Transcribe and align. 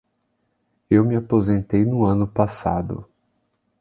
Eu 0.89 1.05
me 1.05 1.15
aposentei 1.15 1.85
no 1.85 2.05
ano 2.05 2.25
passado. 2.27 3.07